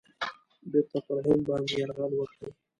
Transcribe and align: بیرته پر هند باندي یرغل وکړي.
بیرته 0.71 0.97
پر 1.05 1.17
هند 1.27 1.41
باندي 1.47 1.73
یرغل 1.81 2.11
وکړي. 2.15 2.49